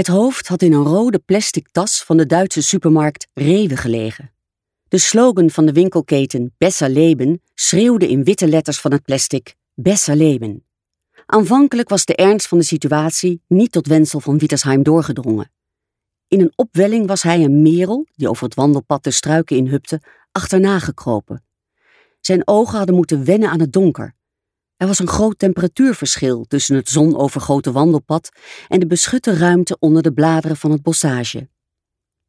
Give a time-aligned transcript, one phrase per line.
[0.00, 4.32] Het hoofd had in een rode plastic tas van de Duitse supermarkt Rewe gelegen.
[4.88, 10.16] De slogan van de winkelketen Besser Leben schreeuwde in witte letters van het plastic Besser
[10.16, 10.64] Leben.
[11.26, 15.52] Aanvankelijk was de ernst van de situatie niet tot Wenzel van Wietersheim doorgedrongen.
[16.28, 20.00] In een opwelling was hij een merel, die over het wandelpad de struiken inhupte,
[20.32, 21.44] achterna gekropen.
[22.20, 24.14] Zijn ogen hadden moeten wennen aan het donker.
[24.80, 28.28] Er was een groot temperatuurverschil tussen het zonovergoten wandelpad
[28.68, 31.48] en de beschutte ruimte onder de bladeren van het bossage.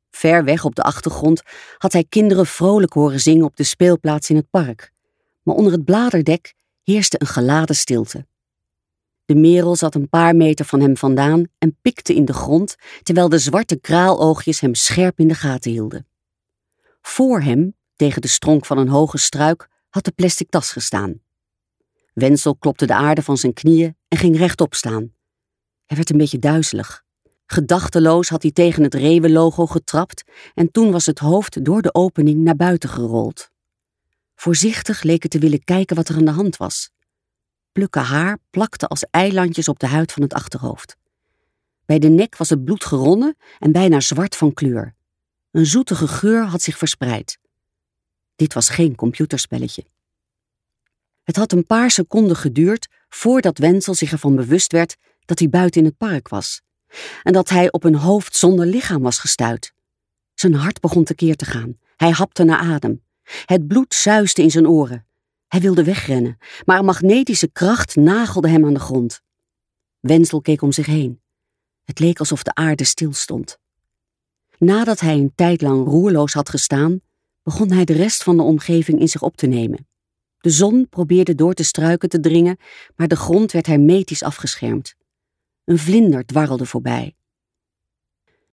[0.09, 1.41] Ver weg op de achtergrond
[1.77, 4.91] had hij kinderen vrolijk horen zingen op de speelplaats in het park,
[5.43, 6.53] maar onder het bladerdek
[6.83, 8.25] heerste een geladen stilte.
[9.25, 13.29] De merel zat een paar meter van hem vandaan en pikte in de grond, terwijl
[13.29, 16.07] de zwarte kraaloogjes hem scherp in de gaten hielden.
[17.01, 21.21] Voor hem, tegen de stronk van een hoge struik, had de plastic tas gestaan.
[22.13, 25.13] Wenzel klopte de aarde van zijn knieën en ging rechtop staan.
[25.85, 27.03] Hij werd een beetje duizelig.
[27.45, 32.43] Gedachteloos had hij tegen het Rewe-logo getrapt en toen was het hoofd door de opening
[32.43, 33.49] naar buiten gerold.
[34.35, 36.91] Voorzichtig leek het te willen kijken wat er aan de hand was.
[37.71, 40.97] Plukken haar plakte als eilandjes op de huid van het achterhoofd.
[41.85, 44.95] Bij de nek was het bloed geronnen en bijna zwart van kleur.
[45.51, 47.39] Een zoetige geur had zich verspreid.
[48.35, 49.85] Dit was geen computerspelletje.
[51.23, 55.81] Het had een paar seconden geduurd voordat Wenzel zich ervan bewust werd dat hij buiten
[55.81, 56.61] in het park was
[57.23, 59.73] en dat hij op een hoofd zonder lichaam was gestuit.
[60.33, 61.77] Zijn hart begon tekeer te gaan.
[61.95, 63.03] Hij hapte naar adem.
[63.45, 65.05] Het bloed zuiste in zijn oren.
[65.47, 69.21] Hij wilde wegrennen, maar een magnetische kracht nagelde hem aan de grond.
[69.99, 71.21] Wenzel keek om zich heen.
[71.83, 73.57] Het leek alsof de aarde stilstond.
[74.57, 77.01] Nadat hij een tijd lang roerloos had gestaan,
[77.43, 79.87] begon hij de rest van de omgeving in zich op te nemen.
[80.41, 82.57] De zon probeerde door te struiken te dringen,
[82.95, 84.95] maar de grond werd hermetisch afgeschermd.
[85.63, 87.15] Een vlinder dwarrelde voorbij.